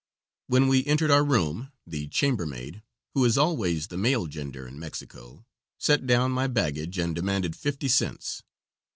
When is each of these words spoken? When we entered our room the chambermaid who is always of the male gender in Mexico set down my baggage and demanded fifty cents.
When 0.47 0.67
we 0.67 0.83
entered 0.85 1.11
our 1.11 1.23
room 1.23 1.71
the 1.85 2.07
chambermaid 2.07 2.81
who 3.13 3.23
is 3.23 3.37
always 3.37 3.83
of 3.83 3.89
the 3.89 3.97
male 3.97 4.25
gender 4.25 4.67
in 4.67 4.79
Mexico 4.79 5.45
set 5.77 6.07
down 6.07 6.31
my 6.31 6.47
baggage 6.47 6.97
and 6.97 7.13
demanded 7.15 7.55
fifty 7.55 7.87
cents. 7.87 8.41